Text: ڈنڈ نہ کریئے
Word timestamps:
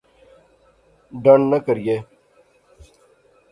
ڈنڈ 1.23 1.43
نہ 1.51 1.57
کریئے 1.65 1.97